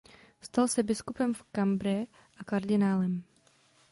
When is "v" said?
1.33-1.43